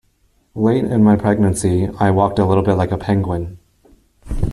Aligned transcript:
Late 0.55 0.85
in 0.85 1.03
my 1.03 1.15
pregnancy, 1.15 1.87
I 1.99 2.09
walked 2.09 2.39
a 2.39 2.45
little 2.47 2.63
bit 2.63 2.73
like 2.73 2.89
a 2.91 2.97
Penguin. 2.97 3.59